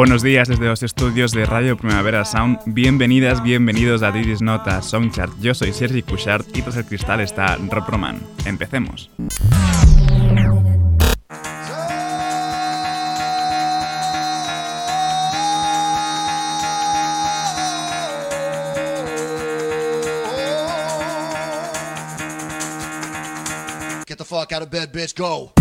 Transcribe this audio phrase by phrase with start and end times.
[0.00, 2.60] Buenos días desde los estudios de Radio Primavera Sound.
[2.64, 5.38] Bienvenidas, bienvenidos a This Nota Soundchart.
[5.42, 8.18] Yo soy Sergi Cushart y tras el cristal está Rob Roman.
[8.46, 9.10] Empecemos.
[24.06, 25.52] Get the fuck out of bed, bitch, go.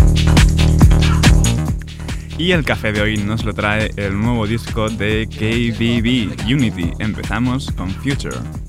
[2.40, 6.94] Y el café de hoy nos lo trae el nuevo disco de KBB, Unity.
[6.98, 8.69] Empezamos con Future.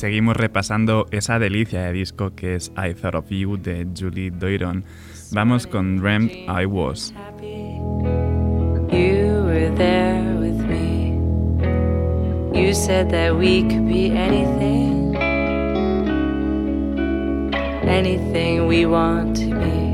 [0.00, 4.82] Seguimos repasando esa delicia de disco que es I Thought of You de Julie Doiron.
[5.30, 7.12] Vamos con Dreamt I Was.
[8.90, 11.18] You were there with me.
[12.54, 15.14] You said that we could be anything,
[17.86, 19.90] anything we want to be.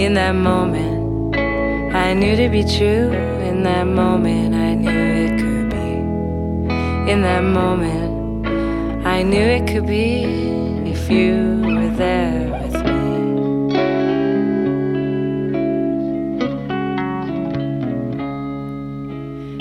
[0.00, 1.36] In that moment,
[1.94, 3.12] I knew to be true.
[3.44, 4.65] In that moment, I
[7.06, 8.46] In that moment,
[9.06, 10.24] I knew it could be
[10.90, 13.06] if you were there with me.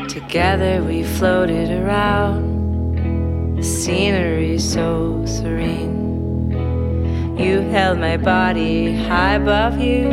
[0.07, 6.49] Together we floated around, the scenery so serene.
[7.37, 10.09] You held my body high above you.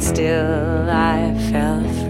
[0.00, 2.01] Still, I felt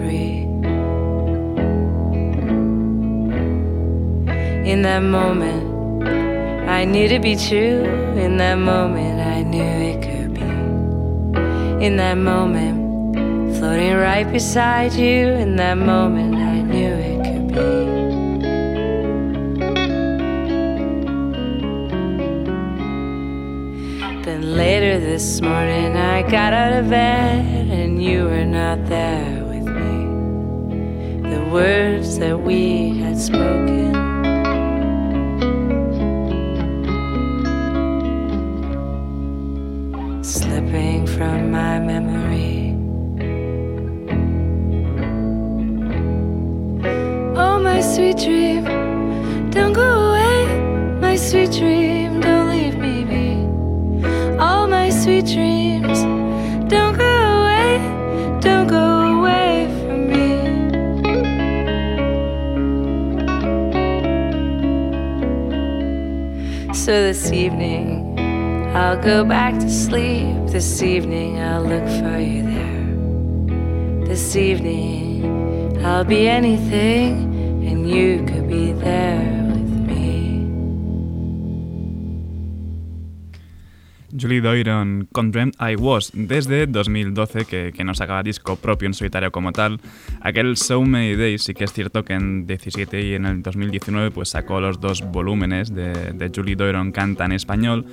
[4.73, 6.03] In that moment,
[6.67, 7.83] I knew to be true.
[8.17, 11.85] In that moment, I knew it could be.
[11.85, 15.27] In that moment, floating right beside you.
[15.27, 17.71] In that moment, I knew it could be.
[24.25, 29.67] Then later this morning, I got out of bed and you were not there with
[29.67, 31.29] me.
[31.29, 33.62] The words that we had spoken.
[67.13, 68.17] This evening,
[68.75, 70.47] I'll go back to sleep.
[70.47, 74.07] This evening, I'll look for you there.
[74.07, 77.11] This evening, I'll be anything,
[77.67, 79.42] and you could be there.
[84.19, 88.93] Julie Doiron con Dreamt I Was desde 2012 que, que no sacaba disco propio en
[88.93, 89.79] solitario como tal.
[90.21, 94.11] Aquel So Many Days sí que es cierto que en 17 y en el 2019
[94.11, 97.85] pues sacó los dos volúmenes de, de Julie Doiron canta en español.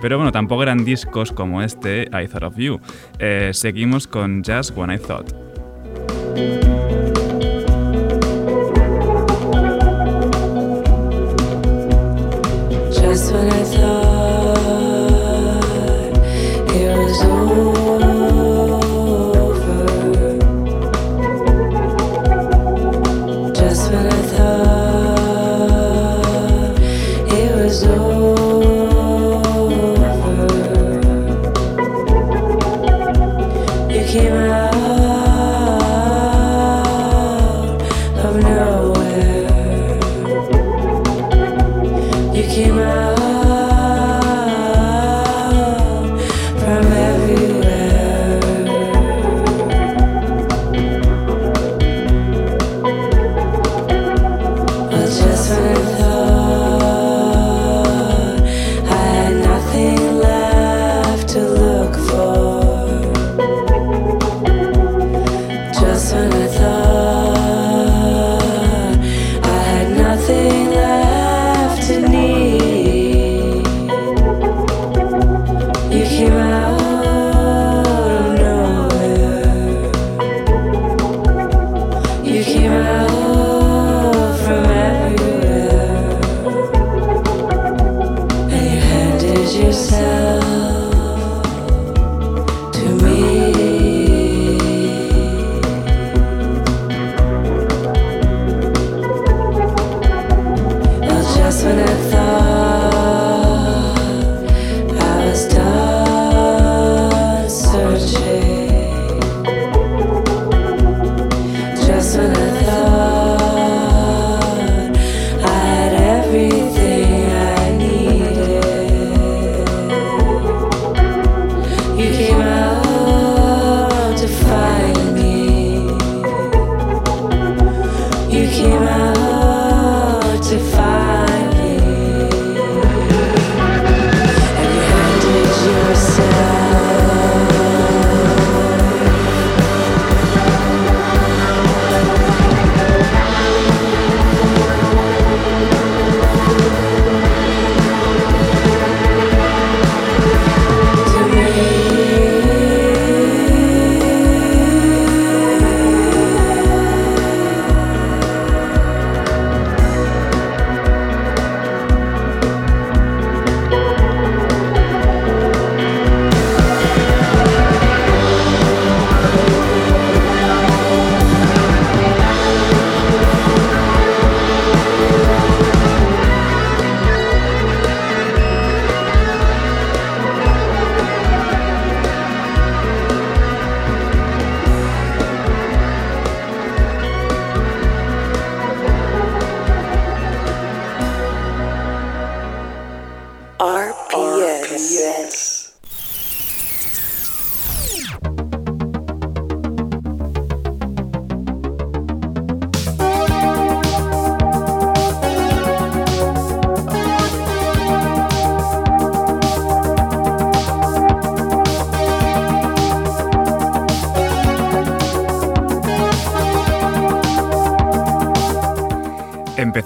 [0.00, 2.80] Pero bueno, tampoco eran discos como este I Thought of You.
[3.18, 5.32] Eh, seguimos con Just When I Thought.
[12.92, 14.07] Just when I thought
[17.18, 17.87] so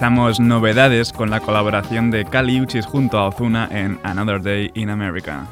[0.02, 4.90] Empezamos novedades con la colaboración de Kali Uchis junto a Ozuna en Another Day in
[4.90, 5.46] America.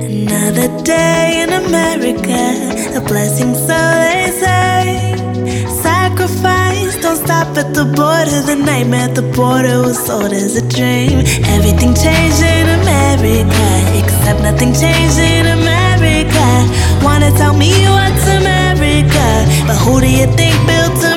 [0.00, 5.14] Another day in America, a blessing, so they say.
[5.80, 8.42] Sacrifice, don't stop at the border.
[8.44, 11.20] The nightmare at the border was sold as a dream.
[11.54, 15.79] Everything changed in America, except nothing changed in America.
[17.02, 19.26] Wanna tell me what's America,
[19.66, 21.09] but who do you think built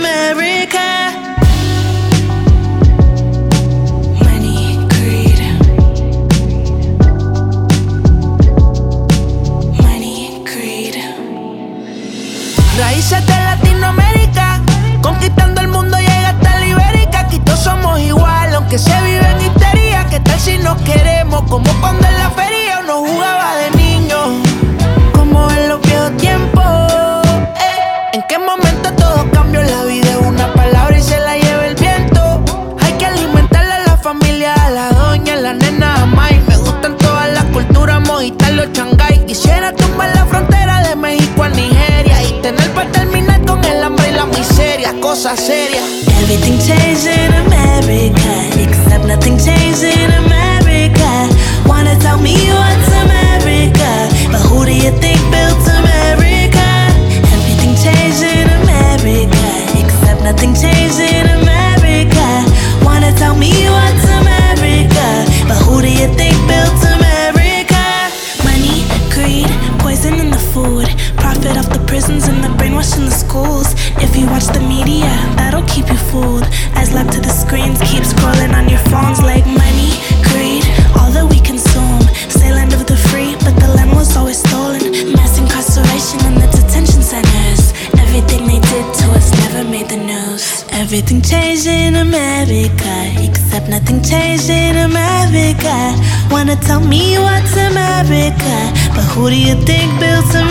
[99.13, 100.42] who do you think built America?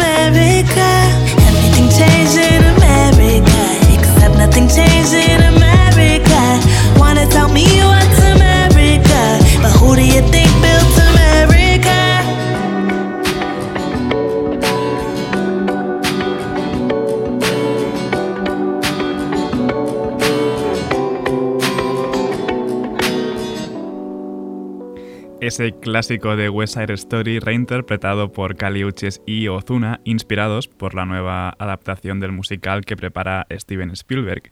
[25.52, 31.04] Ese clásico de West Side Story reinterpretado por Kali Uchis y Ozuna, inspirados por la
[31.04, 34.44] nueva adaptación del musical que prepara Steven Spielberg.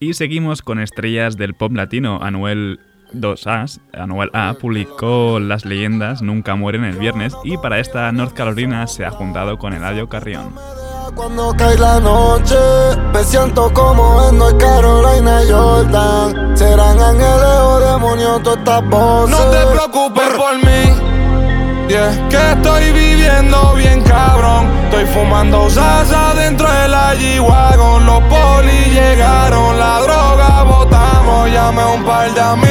[0.00, 2.18] Y seguimos con estrellas del pop latino.
[2.20, 2.80] Anuel
[3.14, 8.88] 2A, Anuel A publicó Las leyendas nunca mueren el viernes y para esta North Carolina
[8.88, 10.52] se ha juntado con Eladio Carrión.
[11.14, 12.56] Cuando cae la noche,
[13.12, 16.56] me siento como en North Carolina Jordan.
[16.56, 19.30] Serán ángeles o demonios todas estas voces.
[19.30, 21.10] No te preocupes por mí.
[21.88, 24.70] Que estoy viviendo bien cabrón.
[24.84, 28.06] Estoy fumando salsa dentro de la G-Wagon.
[28.06, 31.50] Los polis llegaron, la droga botamos.
[31.50, 32.69] Llamé a un par de y Amor,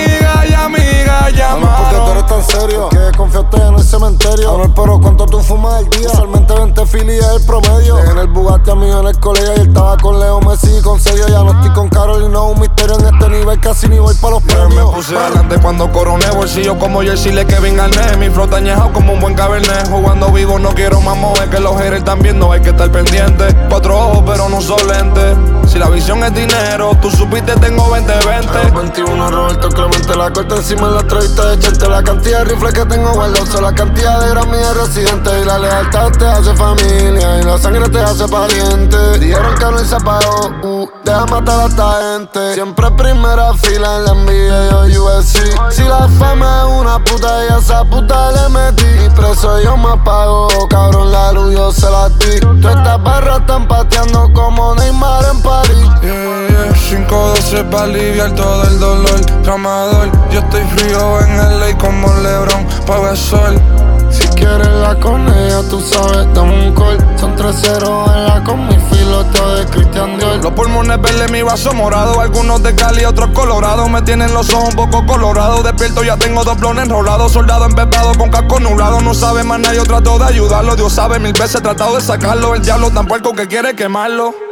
[2.42, 2.90] ¿por qué tú eres llamaron.
[2.90, 2.90] tan serio?
[2.90, 4.50] Que confiaste en el cementerio.
[4.52, 6.08] Amor, pero ¿cuánto tú fumas al día?
[6.12, 8.00] Usualmente 20 filis es el promedio.
[8.00, 11.00] En el Bugatti a mí en el colegio y estaba con Leo Messi y con
[11.00, 11.28] serio.
[11.28, 13.60] Ya no estoy con Carol y no un misterio en este nivel.
[13.60, 14.96] Casi ni voy para los Yeah, me premios.
[14.96, 19.20] puse adelante cuando coroné Bolsillo como Jersey le Kevin Garnett Mi flota añejado como un
[19.20, 22.70] buen cabernet Jugando vivo no quiero más mover Que los haters están viendo hay que
[22.70, 25.36] estar pendiente Cuatro ojos pero no son lentes
[25.72, 30.56] Si la visión es dinero Tú supiste tengo 20-20 El 21 Roberto Clemente la corta
[30.56, 34.20] encima en la entrevista de Chente La cantidad de rifles que tengo guardados La cantidad
[34.22, 38.28] de Grammy de residentes Y la lealtad te hace familia Y la sangre te hace
[38.28, 39.20] pariente.
[39.20, 42.54] Dijeron que no se apagó uh, Deja matar a esta gente.
[42.54, 47.54] Siempre primera fila en la NBA y USC Si la fama es una puta y
[47.54, 49.06] a esa puta le metí.
[49.06, 52.40] Y preso yo me apago Cabrón la luz yo se la di.
[52.40, 56.59] Todas estas barras están pateando como Neymar en París.
[56.90, 59.22] 512 para aliviar todo el dolor.
[59.44, 63.62] Tramador, yo estoy frío en el ley como Lebron Pa' sol
[64.10, 66.98] Si quieres la con ella, tú sabes, dame un call.
[67.20, 70.38] Son tres ceros en la con mi filoteo de Christian Dior.
[70.38, 72.22] Los pulmones verdes, mi vaso morado.
[72.22, 73.88] Algunos de Cali, otros colorados.
[73.88, 75.64] Me tienen los ojos un poco colorados.
[75.64, 77.34] Despierto, ya tengo dos blones enrolados.
[77.34, 79.00] Soldado embebado con casco nublado.
[79.02, 80.76] No sabe más nadie, yo trato de ayudarlo.
[80.76, 82.56] Dios sabe, mil veces he tratado de sacarlo.
[82.56, 84.49] El diablo tan puerco que quiere quemarlo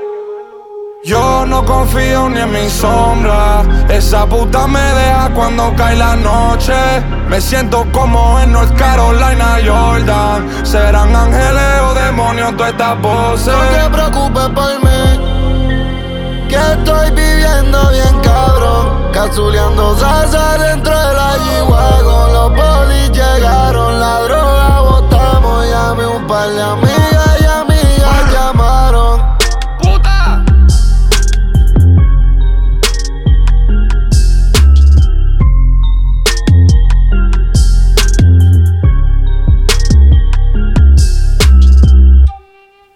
[1.07, 3.63] Yo no confío ni en mi sombra.
[3.87, 6.73] Esa puta me deja cuando cae la noche.
[7.29, 10.65] Me siento como en North Carolina, Jordan.
[10.65, 13.53] Serán ángeles o demonios todas estas voces.
[13.53, 16.47] No te preocupes por mí.
[16.49, 19.09] Que estoy viviendo bien cabrón.
[19.13, 22.33] Cazuleando salsa dentro de la G-Wagon.
[22.33, 25.67] Los polis llegaron, la droga botamos.
[25.69, 27.16] Llamé un par de amigas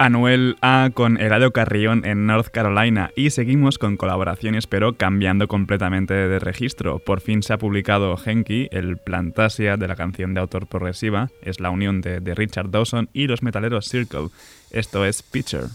[0.01, 6.15] Anuel A con Eladio Carrión en North Carolina y seguimos con colaboraciones pero cambiando completamente
[6.15, 6.97] de registro.
[6.97, 11.59] Por fin se ha publicado Henky, el Plantasia de la canción de autor progresiva, es
[11.59, 14.29] la unión de, de Richard Dawson y los metaleros Circle.
[14.71, 15.67] Esto es Picture.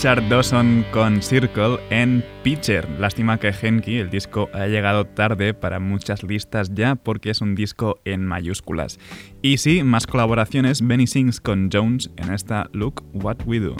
[0.00, 2.88] Richard Dawson con Circle en Pitcher.
[2.98, 7.54] Lástima que Henky, el disco, ha llegado tarde para muchas listas ya porque es un
[7.54, 8.98] disco en mayúsculas.
[9.42, 13.76] Y sí, más colaboraciones, Benny Sings con Jones en esta Look What We Do.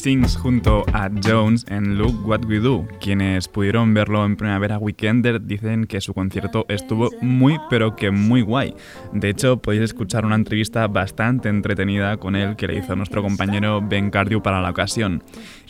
[0.00, 2.88] Sings junto a Jones en Look What We Do.
[3.02, 8.40] Quienes pudieron verlo en Primavera Weekender dicen que su concierto estuvo muy pero que muy
[8.40, 8.74] guay.
[9.12, 13.82] De hecho, podéis escuchar una entrevista bastante entretenida con él que le hizo nuestro compañero
[13.82, 15.22] Ben Cardew para la ocasión.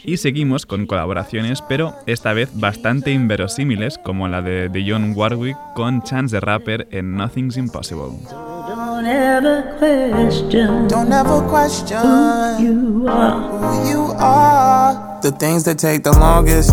[0.05, 6.03] Y seguimos con colaboraciones, pero esta vez bastante inverosímiles, como la de Dionne Warwick con
[6.03, 8.19] Chance the Rapper en Nothing's Impossible.
[8.31, 10.89] Don't ever question.
[10.89, 13.41] Don't ever question who you are.
[13.61, 15.21] who you are.
[15.23, 16.73] The things that take the longest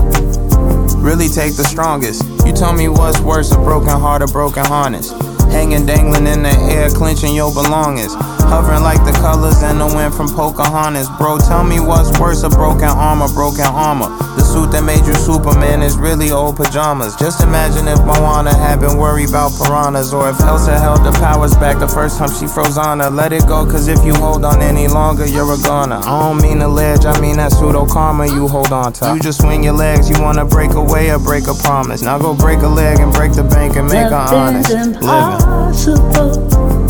[0.98, 2.24] really take the strongest.
[2.46, 5.12] You tell me what's worse, a broken heart or broken harness.
[5.52, 8.14] Hanging, dangling in the air, clenching your belongings.
[8.48, 11.10] Hovering like the colors in the wind from Pocahontas.
[11.18, 14.08] Bro, tell me what's worse, a broken arm or broken armor.
[14.38, 17.16] The suit that made you Superman is really old pajamas.
[17.18, 20.14] Just imagine if Moana had been worried about piranhas.
[20.14, 23.10] Or if Elsa held the powers back the first time she froze on her.
[23.10, 25.98] Let it go, cause if you hold on any longer, you're a goner.
[25.98, 29.14] I don't mean the ledge, I mean that pseudo karma you hold on to.
[29.16, 32.02] You just swing your legs, you wanna break away or break a promise.
[32.02, 34.70] Now go break a leg and break the bank and make her honest.
[34.72, 35.47] Living.
[35.48, 36.36] Impossible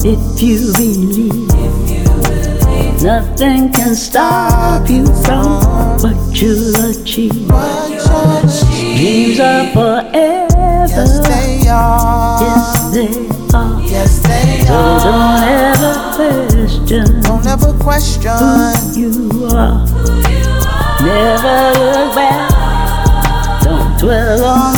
[0.05, 1.47] if you believe.
[3.03, 5.61] Nothing can stop you from
[6.01, 7.47] what you'll achieve.
[8.97, 10.47] Dreams are forever.
[10.89, 12.41] Yes, they are.
[12.41, 13.81] Yes, they are.
[13.81, 14.99] Yes, they So are.
[15.03, 18.31] don't ever question Don't ever question.
[18.31, 19.85] who you are.
[21.05, 22.49] Never look back.
[23.63, 24.76] Don't dwell on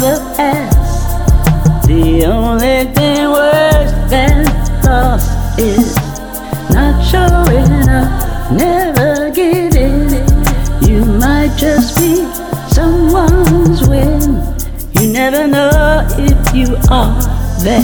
[15.32, 17.22] never know if you are
[17.62, 17.84] there.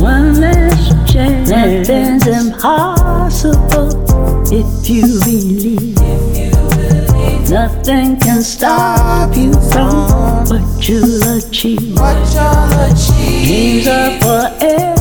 [0.00, 3.90] One last chance, nothing's impossible
[4.52, 5.98] if you believe.
[7.50, 11.96] Nothing can stop you from what you'll achieve.
[13.44, 14.94] Dreams are forever.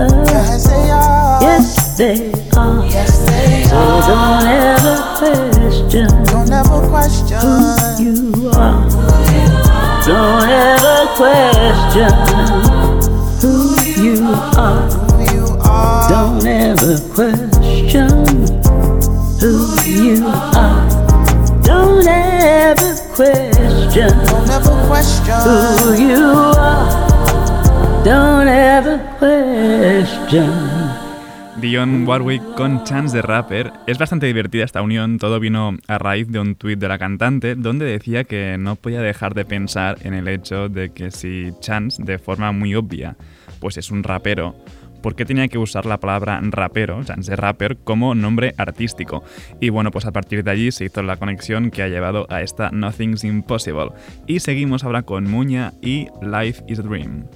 [0.00, 0.24] ever.
[0.30, 1.42] Yes, they are.
[1.42, 2.86] Yes, they are.
[2.86, 7.79] Yes, they So don't ever question Don't ever question
[11.20, 12.12] question
[13.42, 14.24] who you
[14.56, 14.88] are.
[16.08, 18.08] Don't ever question
[19.38, 19.52] who
[19.84, 20.88] you are.
[21.62, 24.12] Don't ever question
[25.44, 26.24] who you
[26.56, 28.02] are.
[28.02, 30.79] Don't ever question.
[31.60, 33.70] Dion Warwick con Chance de Rapper.
[33.86, 37.54] Es bastante divertida esta unión, todo vino a raíz de un tuit de la cantante
[37.54, 42.02] donde decía que no podía dejar de pensar en el hecho de que si Chance,
[42.02, 43.16] de forma muy obvia,
[43.60, 44.56] pues es un rapero,
[45.02, 49.22] ¿por qué tenía que usar la palabra rapero, Chance Rapper, como nombre artístico?
[49.60, 52.40] Y bueno, pues a partir de allí se hizo la conexión que ha llevado a
[52.40, 53.90] esta Nothing's Impossible.
[54.26, 57.26] Y seguimos ahora con Muña y Life is a Dream.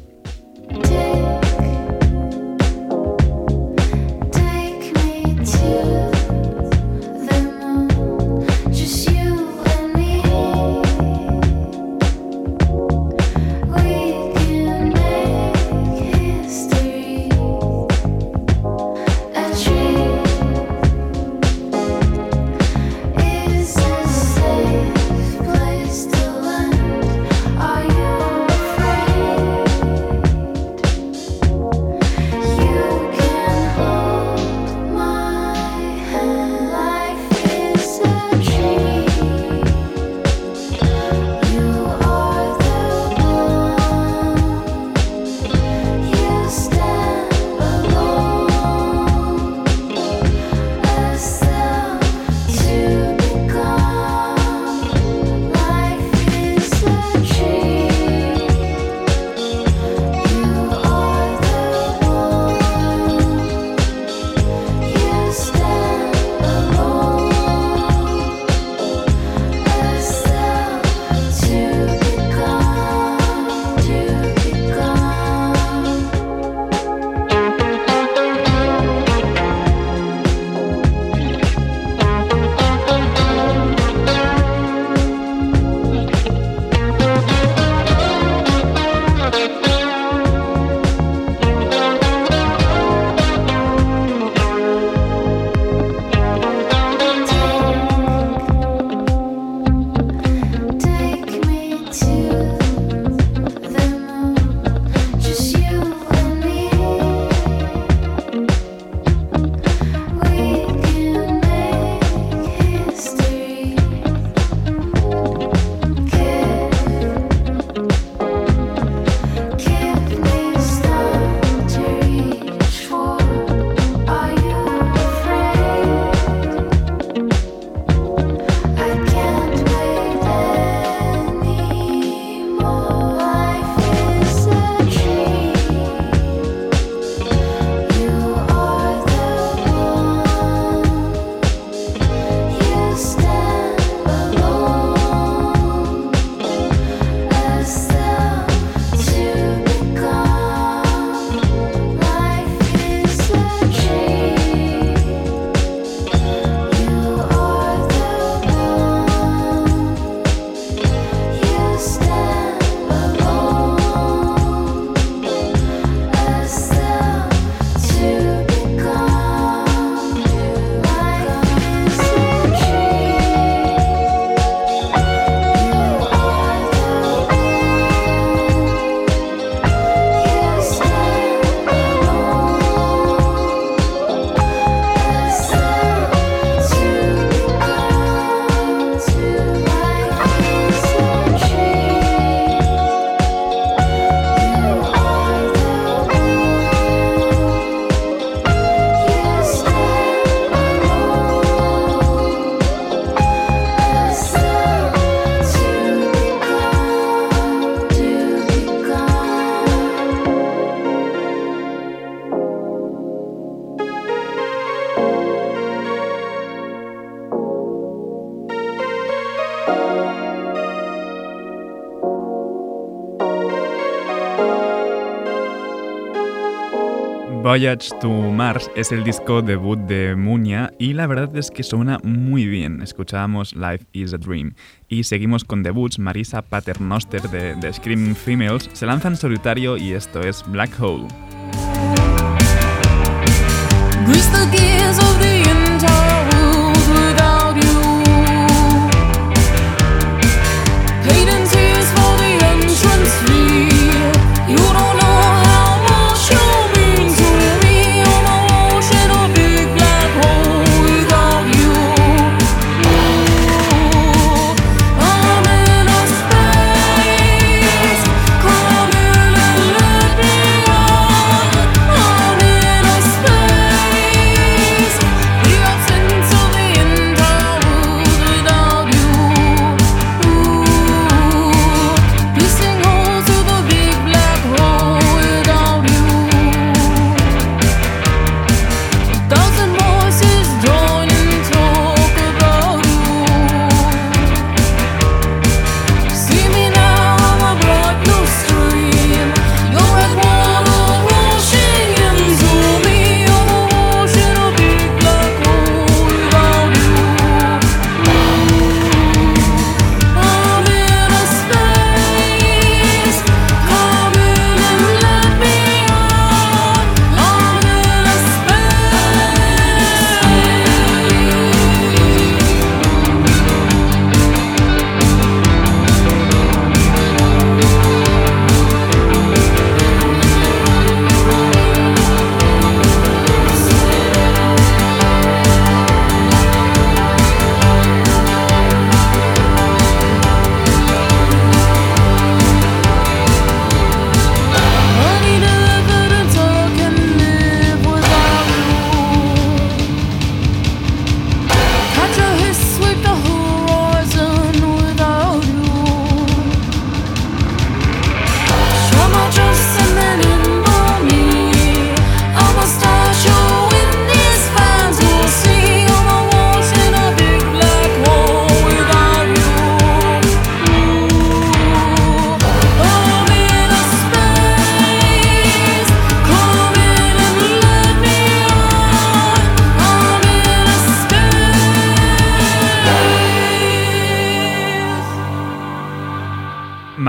[227.54, 232.00] Voyage to Mars es el disco debut de Muña y la verdad es que suena
[232.02, 232.82] muy bien.
[232.82, 234.54] Escuchábamos Life is a Dream.
[234.88, 236.00] Y seguimos con debuts.
[236.00, 241.06] Marisa Paternoster de, de Screaming Females se lanza en solitario y esto es Black Hole.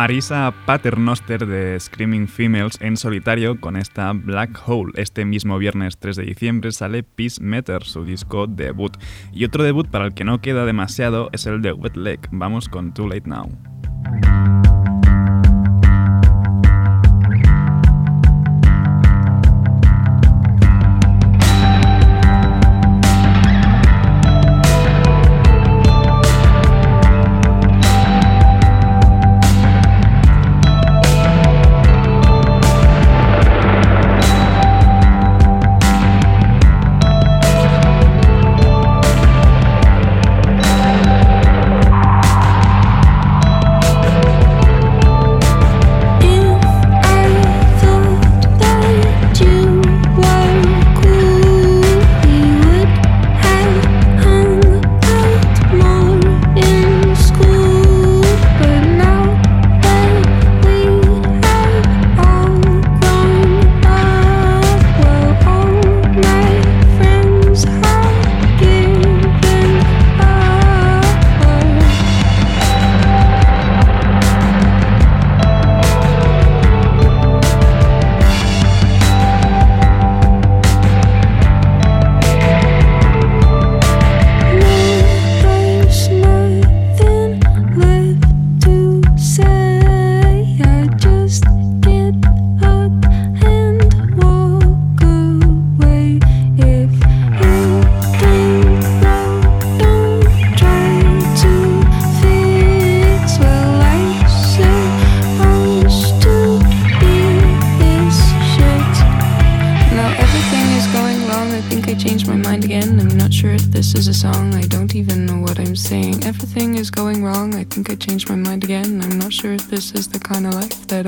[0.06, 4.92] Marisa Paternoster de Screaming Females en solitario con esta Black Hole.
[4.98, 8.96] Este mismo viernes 3 de diciembre sale Peace Meter, su disco debut.
[9.34, 12.20] Y otro debut para el que no queda demasiado es el de Wet Leg.
[12.30, 13.50] Vamos con Too Late Now.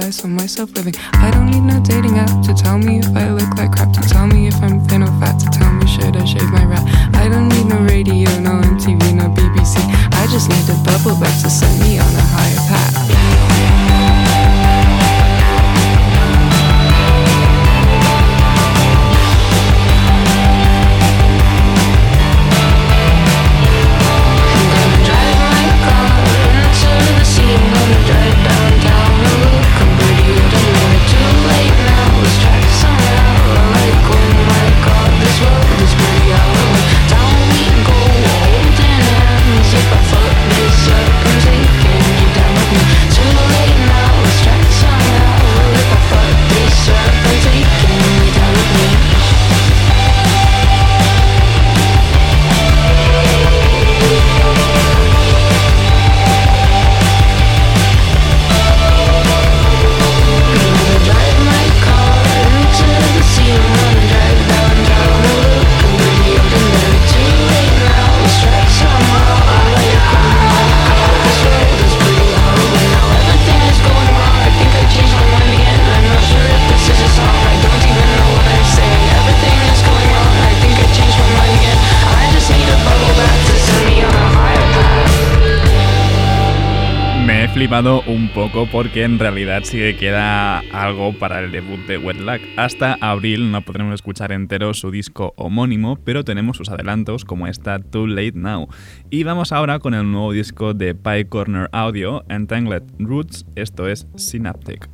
[0.08, 0.94] I saw myself living.
[1.12, 4.07] I don't need no dating app to tell me if I look like crap.
[87.70, 92.42] Un poco porque en realidad sí que queda algo para el debut de Wet Luck.
[92.56, 97.80] Hasta abril no podremos escuchar entero su disco homónimo, pero tenemos sus adelantos como esta
[97.80, 98.70] Too Late Now.
[99.10, 104.08] Y vamos ahora con el nuevo disco de Pie Corner Audio, Entangled Roots, esto es
[104.16, 104.90] Synaptic.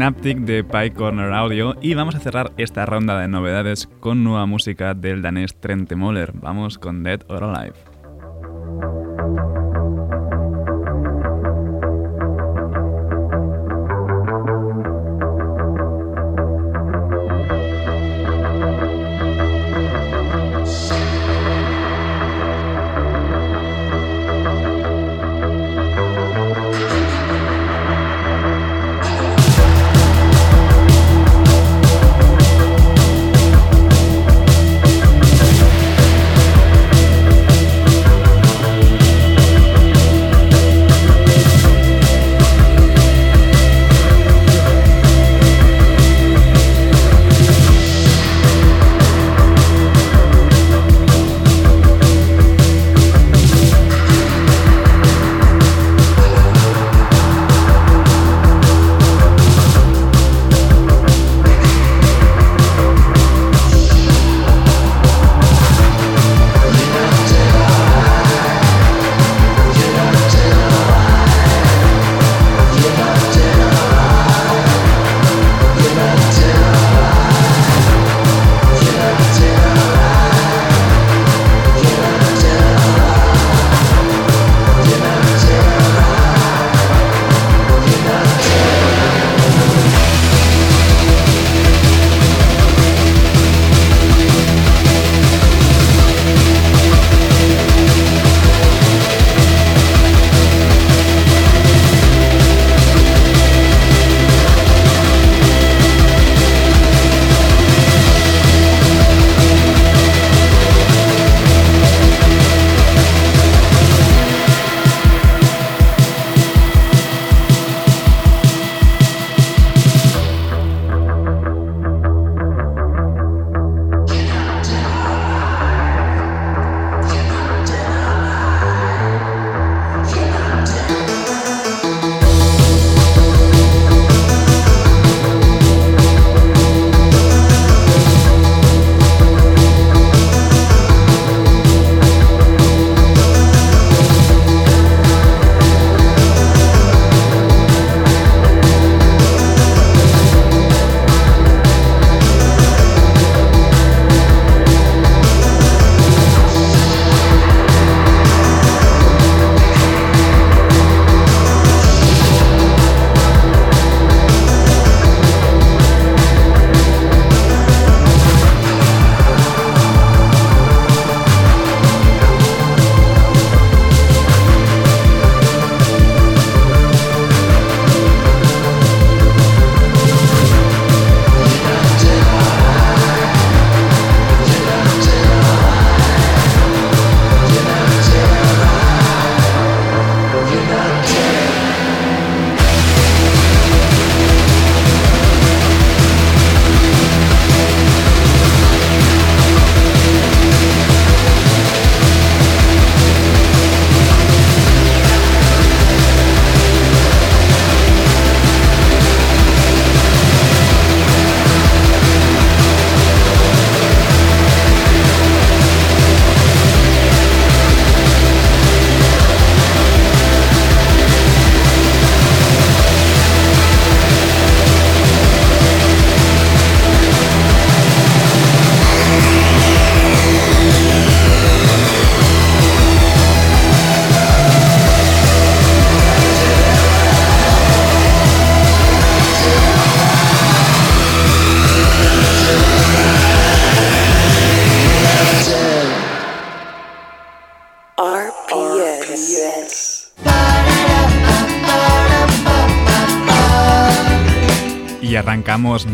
[0.00, 4.46] Synaptic de Pie Corner Audio y vamos a cerrar esta ronda de novedades con nueva
[4.46, 6.32] música del danés Trente Moller.
[6.32, 7.89] Vamos con Dead or Alive.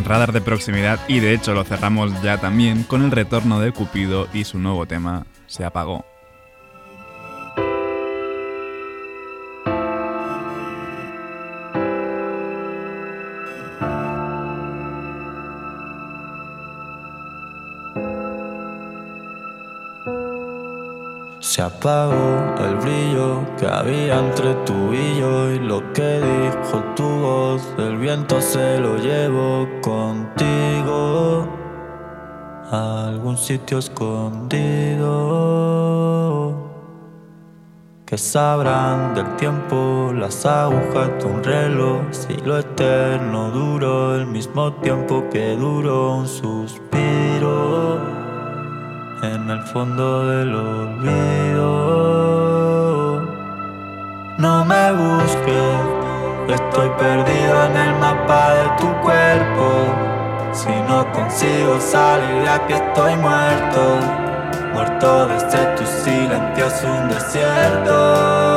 [0.05, 4.27] Radar de Proximidad y de hecho lo cerramos ya también con el retorno de Cupido
[4.33, 6.16] y su nuevo tema, Se apagó.
[21.57, 27.09] Se apagó el brillo que había entre tú y yo y lo que dijo tu
[27.09, 31.49] voz, el viento se lo llevó contigo
[32.71, 35.07] a algún sitio escondido.
[38.05, 44.75] Que sabrán del tiempo las agujas de un reloj, si lo eterno duró el mismo
[44.75, 48.26] tiempo que duró un suspiro
[49.23, 51.67] en el fondo del olvido.
[54.39, 55.81] No me busques,
[56.49, 59.87] estoy perdido en el mapa de tu cuerpo.
[60.53, 63.99] Si no consigo salir de aquí estoy muerto,
[64.75, 68.56] muerto desde tu silencio es un desierto.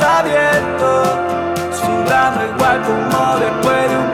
[0.00, 1.08] Abiertos,
[1.72, 4.13] sudando igual como después de un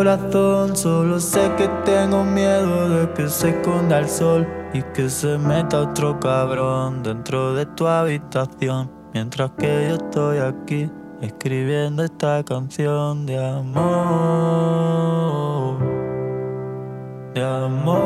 [0.00, 5.82] Solo sé que tengo miedo de que se esconda el sol y que se meta
[5.82, 8.90] otro cabrón dentro de tu habitación.
[9.12, 10.90] Mientras que yo estoy aquí
[11.20, 13.80] escribiendo esta canción de amor.
[17.34, 18.00] De amor.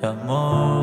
[0.00, 0.79] De amor.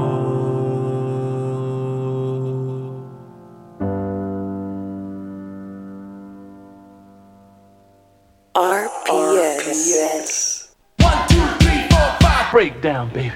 [8.57, 9.61] RPS.
[9.61, 10.71] RPS.
[10.97, 12.51] One, two, three, four, five.
[12.51, 13.31] Breakdown, baby.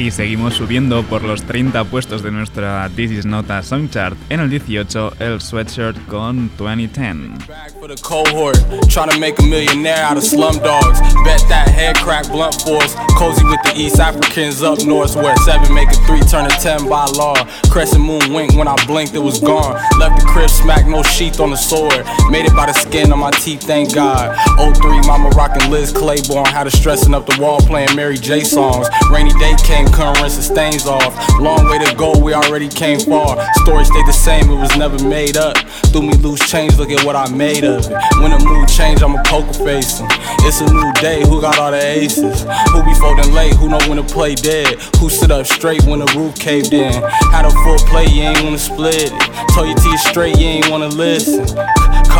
[0.00, 4.16] Y seguimos subiendo por los 30 puestos de nuestra This Is Not a Song Chart.
[4.30, 7.36] En el 18, el Sweatshirt con 2010.
[7.78, 8.56] for the cohort.
[8.90, 11.00] To make a millionaire out of slum dogs.
[11.24, 12.94] Bet that head crack blunt force.
[13.16, 17.34] Cozy with the East Africans up north where seven make three turn ten by law.
[17.70, 19.72] Crescent moon wink when I blinked, it was gone.
[19.98, 20.50] Left crib
[20.86, 22.04] no sheath on the sword.
[22.30, 24.36] Made it by the skin on my teeth, thank God.
[24.58, 28.88] 03, mama rockin' Liz her stressing up the wall playing Mary J songs.
[29.10, 31.14] Rainy day came, couldn't rinse the stains off.
[31.38, 33.36] Long way to go, we already came far.
[33.64, 35.56] Story stayed the same, it was never made up.
[35.92, 37.92] Threw me loose change, look at what I made of it.
[38.20, 40.00] When the mood change, I'm a poker face.
[40.46, 42.42] It's a new day, who got all the aces?
[42.72, 44.78] Who be folding late, who know when to play dead?
[44.98, 46.92] Who sit up straight when the roof caved in?
[47.32, 49.12] Had a full play, you ain't wanna split it.
[49.54, 51.44] Told your teeth straight, you ain't wanna listen.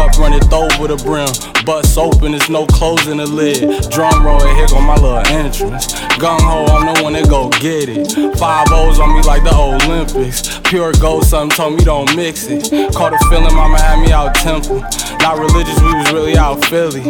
[0.00, 1.28] Cup runneth over the brim,
[1.66, 3.60] butts open, there's no closing the lid.
[3.90, 5.92] Drum roll, here go my little entrance.
[6.16, 8.08] Gung ho, I'm the one that go get it.
[8.38, 10.58] Five O's on me like the Olympics.
[10.60, 12.72] Pure gold, something told me don't mix it.
[12.94, 14.80] Caught a feeling, mama had me out temple.
[15.20, 17.04] Not religious, we was really out Philly.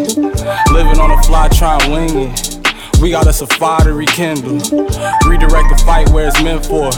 [0.75, 2.59] Living on the fly, trying wing it.
[3.01, 4.59] We got us a fire to rekindle.
[5.31, 6.91] Redirect the fight where it's meant for.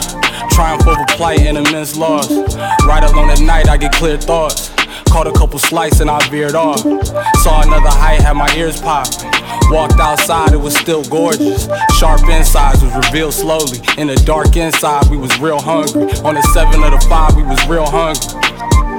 [0.49, 2.33] Triumph over plight and immense loss.
[2.81, 4.72] Right alone at night, I get clear thoughts.
[5.13, 6.79] Caught a couple slices and I veered off.
[6.79, 9.29] Saw another height, had my ears popping.
[9.69, 11.67] Walked outside, it was still gorgeous.
[11.99, 13.77] Sharp insides was revealed slowly.
[13.99, 16.09] In the dark inside, we was real hungry.
[16.25, 18.25] On the seven of the five, we was real hungry.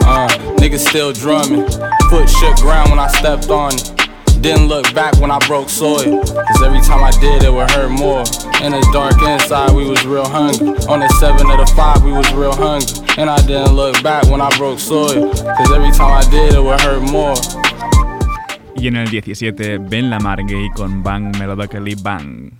[0.06, 1.66] Uh, niggas still drumming.
[2.08, 3.93] Foot shook ground when I stepped on it.
[4.40, 6.22] Didn't look back when I broke soil.
[6.22, 8.24] Cause every time I did, it would hurt more.
[8.62, 10.68] In the dark inside, we was real hungry.
[10.88, 13.04] On the seven of the five, we was real hungry.
[13.18, 15.32] And I didn't look back when I broke soil.
[15.32, 17.34] Cause every time I did, it would hurt more.
[18.76, 22.52] Y en el 17, Ben Lamar Gay con Bang Melodically Bang.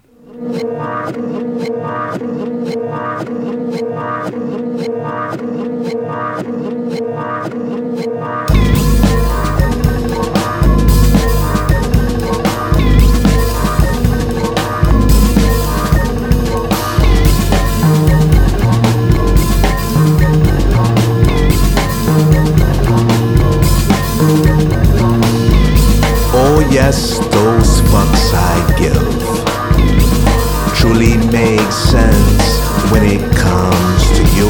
[31.75, 32.59] sense
[32.93, 34.49] when it comes to you.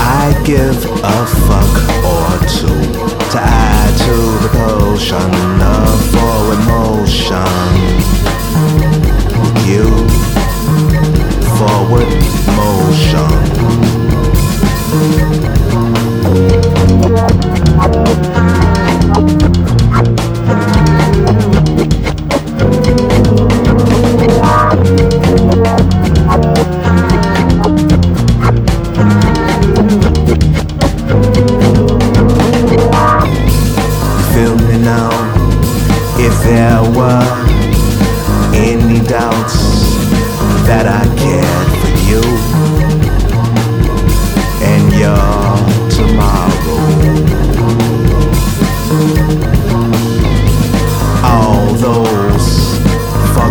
[0.00, 1.74] I give a fuck
[2.14, 2.82] or two
[3.32, 5.30] to add to the potion
[5.60, 7.77] of all emotion.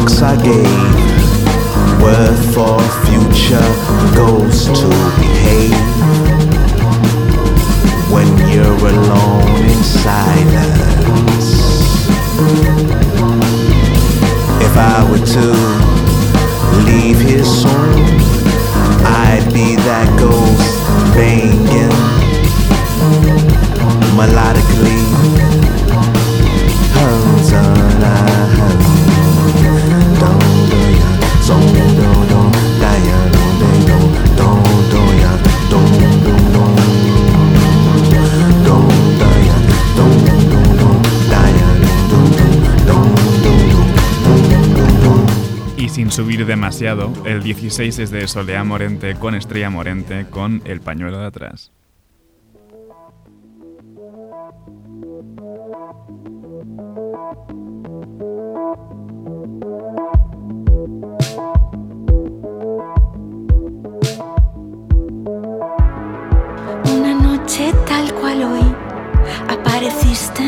[0.08, 0.98] Fucks I gave
[2.02, 3.72] were for future
[4.16, 4.90] goals to
[5.20, 5.74] behave
[8.12, 11.50] when you're alone in silence.
[14.62, 15.48] If I were to
[16.86, 18.04] leave here soon,
[19.06, 20.78] I'd be that ghost
[21.14, 21.98] banging
[24.16, 24.98] melodically.
[26.94, 28.77] Hums on
[45.98, 51.18] sin subir demasiado, el 16 es de Soleá Morente con Estrella Morente con El pañuelo
[51.18, 51.72] de atrás.
[67.48, 68.76] Noche tal cual hoy
[69.48, 70.44] apareciste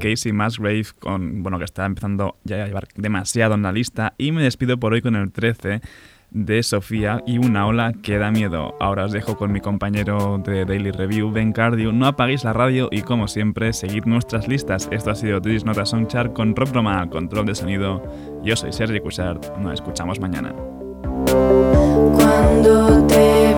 [0.00, 4.14] Casey Musgrave, con, bueno, que está empezando ya a llevar demasiado en la lista.
[4.18, 5.80] Y me despido por hoy con el 13
[6.30, 8.74] de Sofía y una ola que da miedo.
[8.80, 11.92] Ahora os dejo con mi compañero de Daily Review, Ben Cardio.
[11.92, 14.88] No apaguéis la radio y, como siempre, seguid nuestras listas.
[14.90, 18.02] Esto ha sido Tris Nota Songchart con Rob Roma control de sonido.
[18.42, 19.56] Yo soy Sergi Cushart.
[19.58, 20.54] Nos escuchamos mañana.
[22.16, 23.50] Cuando te